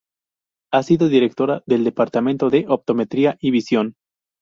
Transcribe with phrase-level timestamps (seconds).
[0.73, 3.93] Ha sido Directora del Departamento de Optometría y Visión.